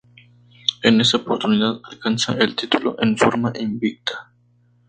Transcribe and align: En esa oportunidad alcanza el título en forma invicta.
En 0.81 0.99
esa 0.99 1.17
oportunidad 1.17 1.79
alcanza 1.83 2.33
el 2.33 2.55
título 2.55 2.95
en 2.99 3.15
forma 3.19 3.53
invicta. 3.59 4.31